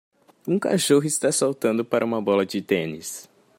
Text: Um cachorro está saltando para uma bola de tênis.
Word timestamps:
Um 0.47 0.57
cachorro 0.57 1.05
está 1.05 1.31
saltando 1.31 1.85
para 1.85 2.03
uma 2.03 2.19
bola 2.19 2.43
de 2.43 2.59
tênis. 2.59 3.29